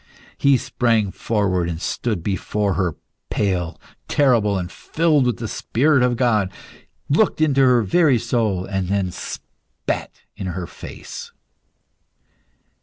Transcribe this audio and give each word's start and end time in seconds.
He 0.35 0.57
sprang 0.57 1.11
forward 1.11 1.69
and 1.69 1.79
stood 1.79 2.23
before 2.23 2.73
her, 2.73 2.95
pale, 3.29 3.79
terrible, 4.07 4.57
and 4.57 4.71
filled 4.71 5.27
with 5.27 5.37
the 5.37 5.47
Spirit 5.47 6.01
of 6.01 6.17
God 6.17 6.51
looked 7.07 7.39
into 7.39 7.61
her 7.61 7.83
very 7.83 8.17
soul, 8.17 8.65
and 8.65 8.87
then 8.87 9.11
spat 9.11 10.21
in 10.35 10.47
her 10.47 10.65
face. 10.65 11.31